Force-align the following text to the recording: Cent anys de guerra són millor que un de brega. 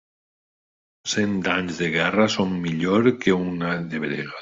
Cent 1.13 1.37
anys 1.57 1.83
de 1.83 1.91
guerra 1.99 2.27
són 2.39 2.59
millor 2.67 3.11
que 3.27 3.41
un 3.41 3.67
de 3.95 4.05
brega. 4.09 4.37